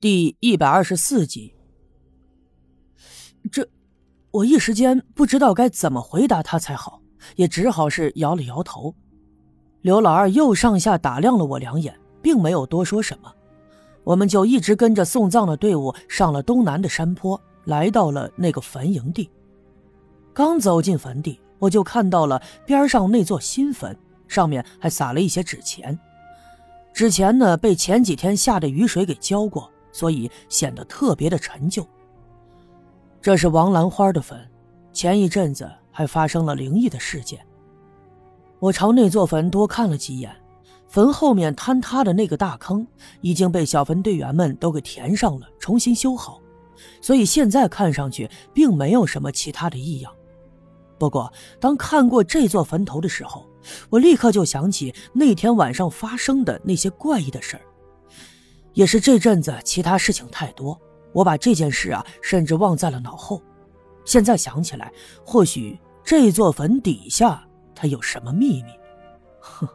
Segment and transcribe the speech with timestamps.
[0.00, 1.52] 第一百二十四集。
[3.52, 3.68] 这，
[4.30, 7.02] 我一时间不知道该怎么回答他才好，
[7.36, 8.94] 也只好是摇了摇头。
[9.82, 13.30] 刘老二又上下打量了我两眼，并没有多说什么。
[14.02, 19.30] 我们就一直跟着送葬的队伍上了东南的山坡，来到了那个坟营地。
[20.32, 23.94] 刚走进坟地，我就看到了边上那座新坟，
[24.26, 25.98] 上面还撒了一些纸钱。
[26.94, 29.70] 纸钱呢，被前几天下的雨水给浇过。
[29.92, 31.86] 所以显得特别的陈旧。
[33.20, 34.38] 这是王兰花的坟，
[34.92, 37.38] 前一阵子还发生了灵异的事件。
[38.58, 40.34] 我朝那座坟多看了几眼，
[40.88, 42.86] 坟后面坍塌的那个大坑
[43.20, 46.40] 已经被小坟队员们都给填上了，重新修好，
[47.00, 50.12] 所以现在看上去并没有什么其他的异样。
[50.98, 53.46] 不过，当看过这座坟头的时候，
[53.88, 57.62] 我立刻就想起那天晚上发生的那些怪异的事儿。
[58.72, 60.78] 也是这阵子其他事情太多，
[61.12, 63.42] 我把这件事啊甚至忘在了脑后。
[64.04, 64.92] 现在想起来，
[65.24, 68.70] 或许这座坟底下他有什么秘密。
[69.40, 69.68] 哼，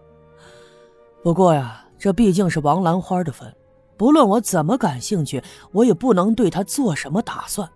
[1.23, 3.53] 不过呀，这毕竟是王兰花的坟，
[3.97, 7.69] 不论我怎么感兴趣，我也不能对他做什么打算。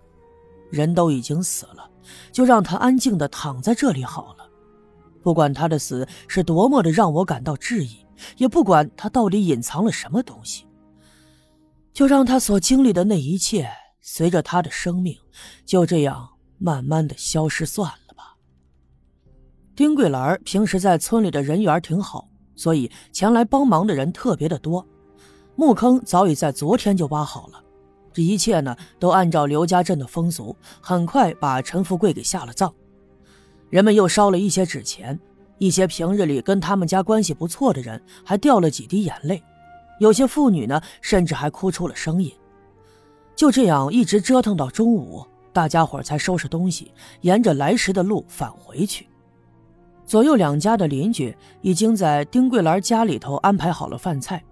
[0.69, 1.89] 人都已经死了，
[2.31, 4.49] 就让他安静的躺在这里好了。
[5.22, 8.05] 不管他的死是多么的让我感到质疑，
[8.38, 10.66] 也不管他到底隐藏了什么东西。
[12.00, 13.69] 就让他所经历的那一切，
[14.00, 15.17] 随着他的生命，
[15.66, 18.38] 就这样慢慢的消失算了吧。
[19.75, 24.88] 丁桂兰平时在村里的人缘挺好，所以前来帮忙的人特别的多。
[25.58, 27.61] 墓坑早已在昨天就挖好了，
[28.13, 32.73] 这一切呢都按照刘家镇的风俗，很快把陈富贵给下了葬。
[33.69, 35.19] 人们又烧了一些纸钱，
[35.58, 39.44] 一些平日里跟他们家关系不错的人还掉了几滴眼泪。
[40.00, 42.31] 有些妇女呢，甚至还哭出了声音。
[43.36, 46.91] 就这样一直折腾到中午，大家伙才收拾东西，
[47.22, 49.08] 沿着来时的路返回去。
[50.06, 54.44] 左右两家的邻居已经在丁桂兰家里头安排好了饭菜，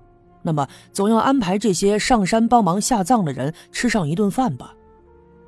[0.44, 4.74] 那么总要安排这些上山帮忙下葬的人吃上一顿饭吧。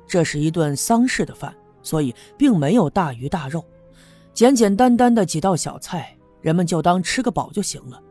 [0.06, 3.64] 这是一顿丧事的饭，所以并没有大鱼大肉，
[4.34, 8.02] 简简单单的几道小菜，人们就当吃个饱就行了。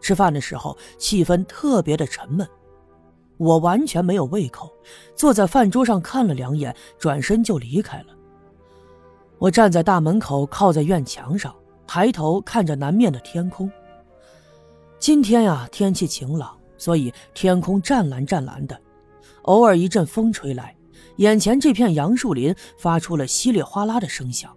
[0.00, 2.48] 吃饭的时候，气氛特别的沉闷，
[3.36, 4.72] 我完全没有胃口，
[5.14, 8.06] 坐在饭桌上看了两眼，转身就离开了。
[9.38, 11.54] 我站在大门口，靠在院墙上，
[11.86, 13.70] 抬头看着南面的天空。
[14.98, 18.78] 今天呀，天气晴朗，所以天空湛蓝湛蓝的，
[19.42, 20.76] 偶尔一阵风吹来，
[21.16, 24.54] 眼前这片杨树林发出了稀里哗啦的声响。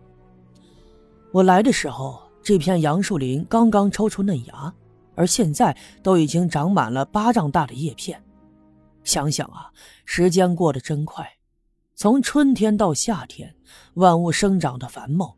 [1.31, 4.73] 我来的时候，这片杨树林刚刚抽出嫩芽。
[5.15, 8.23] 而现在都已经长满了巴掌大的叶片，
[9.03, 9.71] 想想啊，
[10.05, 11.29] 时间过得真快，
[11.95, 13.55] 从春天到夏天，
[13.95, 15.35] 万物生长的繁茂。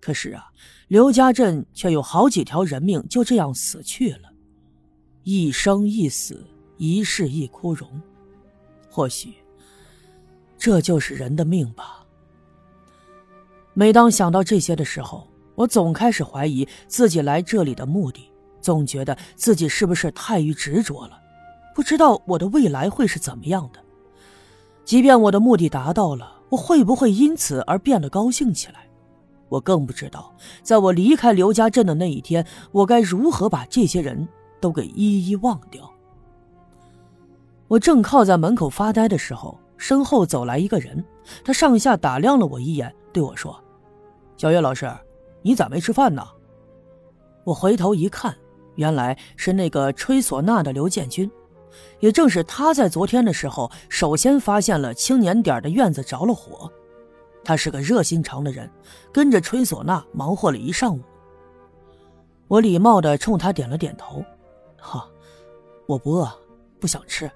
[0.00, 0.52] 可是啊，
[0.86, 4.30] 刘家镇却有好几条人命就这样死去了，
[5.24, 6.46] 一生一死，
[6.76, 8.00] 一世一枯荣。
[8.90, 9.34] 或许，
[10.56, 12.04] 这就是人的命吧。
[13.74, 18.30] 每当想到这些的时候，我总开始怀疑自己来这里的目的。
[18.68, 21.18] 总觉得自己是不是太于执着了，
[21.74, 23.80] 不知道我的未来会是怎么样的。
[24.84, 28.86] 即便我的目的达到了，我会不会因此而变得高兴起来？
[29.48, 34.28] 我更不知道，在我离开刘家镇的那一天，我该如何把这些人
[34.60, 35.90] 都给一一忘掉。
[37.68, 41.02] 我正靠在门口发呆的时候，身后走来一个人，
[41.42, 43.58] 他上下打量了我一眼，对我说
[44.36, 44.94] ：“小月老师，
[45.40, 46.22] 你咋没吃饭呢？”
[47.44, 48.36] 我回头一看。
[48.78, 51.28] 原来是那个吹唢呐的刘建军，
[51.98, 56.70] 也正是他在昨天的时候首先发现了青年点的院子着了火。
[57.44, 58.70] 他是个热心肠的人，
[59.12, 61.00] 跟着吹唢呐忙活了一上午。
[62.46, 64.24] 我礼貌的冲他点了点头，
[64.78, 65.08] 哈，
[65.86, 66.30] 我不饿，
[66.78, 67.28] 不想吃。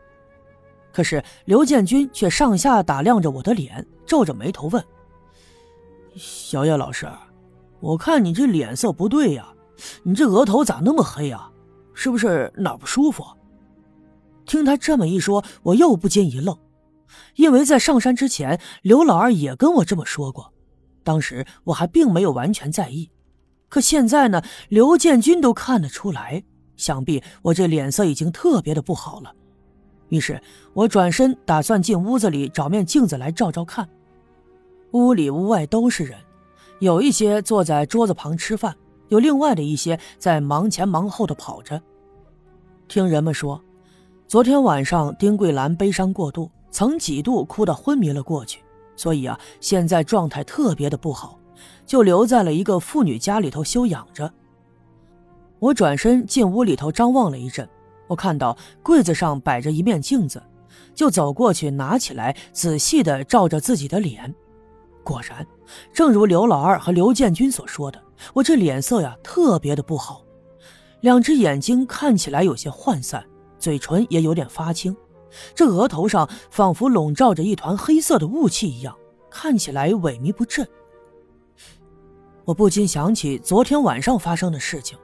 [0.93, 4.85] 可是刘建军却上下打量着我的脸，皱着眉头问
[6.15, 7.11] ：“小叶老师，
[7.81, 9.49] 我看你这脸色不对呀。”
[10.03, 11.51] 你这额头咋那么黑啊？
[11.95, 13.23] 是不是哪不舒服？
[14.47, 16.57] 听他这么一说，我又不禁一愣，
[17.37, 20.53] 因为在上山之前，刘老二也跟我这么说过，
[21.05, 23.11] 当时我还并没有完全在意。
[23.69, 26.43] 可现在呢，刘建军都看得出来，
[26.77, 29.33] 想必我这脸色已经特别的不好了。
[30.09, 30.43] 于是
[30.75, 33.89] 我转身打算进屋子里找面镜子来照照看。
[34.91, 36.19] 屋里屋外都是人，
[36.81, 38.77] 有一些坐在桌子旁吃饭。
[39.13, 41.79] 有另外的一些在忙前忙后的跑着。
[42.89, 43.61] 听人们说，
[44.27, 48.63] 昨天晚上丁桂兰悲伤过度，曾几度哭得昏迷了过去，
[48.97, 51.39] 所以啊，现在状态特别的不好，
[51.85, 54.33] 就留在了一个妇女家里头休养着。
[55.59, 57.69] 我转身进屋里头张望了一阵，
[58.07, 60.43] 我看到柜子上摆着一面镜子，
[60.95, 64.35] 就走过去拿起来，仔细的照着自己的脸。
[65.03, 65.47] 果然，
[65.93, 68.03] 正如刘老二和刘建军所说的，
[68.33, 70.25] 我这脸色呀特别的不好，
[71.01, 73.25] 两只眼睛看起来有些涣散，
[73.59, 74.97] 嘴唇也有点发青，
[75.55, 78.97] 这额头上仿佛笼罩着一团黑色的雾气一样，
[79.31, 80.67] 看起来萎靡不振。
[82.45, 84.99] 我不禁想起昨天晚上发生的事情。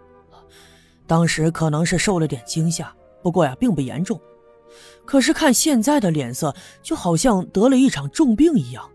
[1.06, 4.21] 当时可能是受了点惊吓，不过呀，并不严重。
[5.05, 8.89] 可是看现在的脸色，就好像得了一场重病一样。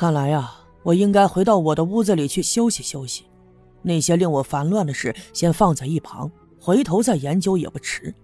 [0.00, 0.50] 看来呀，
[0.82, 3.26] 我应该回到我的屋子里去休息休息。
[3.82, 8.14] 那些令我烦乱的事，先放在一旁，回头再研究也不迟。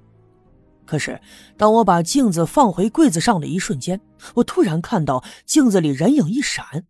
[0.86, 1.20] 可是，
[1.58, 4.00] 当我把镜子放回柜子上的一瞬间，
[4.36, 6.86] 我突然看到镜子里人影一闪，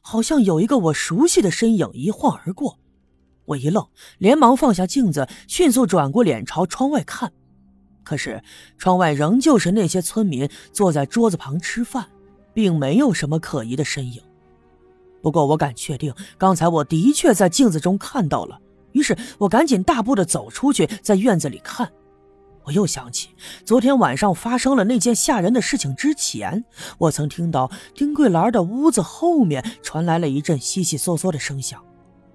[0.00, 2.78] 好像有一个我熟悉的身影一晃而过。
[3.44, 3.86] 我一愣，
[4.16, 7.30] 连忙放下镜子，迅速转过脸朝窗外看。
[8.02, 8.42] 可是
[8.78, 12.08] 窗外仍旧是那些村民坐在桌子旁吃饭，
[12.52, 14.20] 并没有什么可疑的身影。
[15.22, 18.60] 不过我敢确定，刚才我的确在镜子中看到了。
[18.92, 21.90] 于是我赶紧大步的走出去，在院子里看。
[22.64, 23.30] 我又想起
[23.64, 26.64] 昨天晚上发生了那件吓人的事情之前，
[26.98, 31.82] 我曾听到丁桂兰的屋子后面传来了一阵悉悉嗦嗦的声响。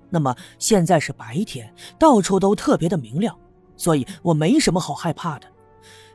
[0.10, 3.38] 那么现在是白天，到处都特别的明亮，
[3.76, 5.48] 所以我没什么好害怕的，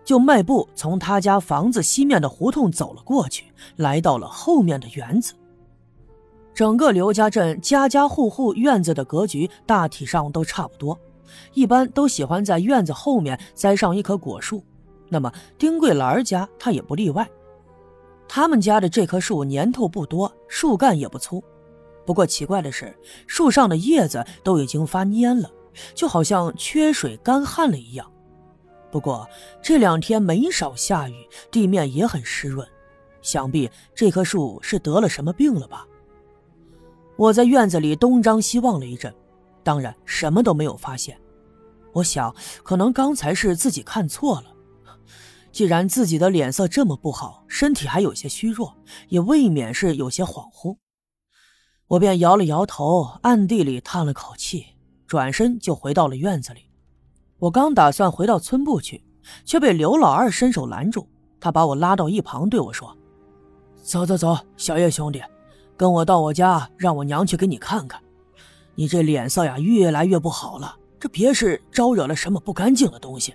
[0.05, 3.45] 就迈步从他家房子西面的胡同走了过去，
[3.77, 5.35] 来到了后面的园子。
[6.55, 10.99] 整个刘家镇家家户户院子的格局大体上都差不多，
[11.55, 14.63] 一般都喜欢在院子后面栽上一棵果树。
[15.09, 17.27] 那么丁桂兰家他也不例外，
[18.29, 21.43] 他们家的这棵树年头不多，树干也不粗。
[22.05, 22.95] 不过奇怪的是，
[23.27, 25.51] 树上的叶子都已经发蔫了，
[25.95, 28.12] 就好像缺水干旱了一样。
[28.93, 29.27] 不过
[29.63, 32.69] 这两天没少下雨，地面也很湿润，
[33.23, 35.87] 想必这棵树是得了什么病了吧？
[37.17, 39.13] 我在院子里东张西望了一阵，
[39.63, 41.19] 当然什么都没有发现。
[41.95, 44.53] 我想，可能刚才是自己看错了。
[45.51, 48.75] 既然自己的脸色这么不好，身体还有些虚弱，
[49.09, 50.77] 也未免是有些恍惚。
[51.89, 54.67] 我便摇了摇头，暗地里叹了口气，
[55.07, 56.72] 转身就回到了院子里。
[57.43, 59.03] 我刚打算回到村部去，
[59.45, 61.09] 却被刘老二伸手拦住。
[61.41, 62.97] 他把我拉到一旁，对我说
[63.83, 65.21] ：“走走走，小叶兄弟，
[65.77, 68.01] 跟我到我家，让我娘去给你看看。
[68.77, 73.35] 你这脸色呀，越来越不好了，这别是招惹了什么不干净的东西。”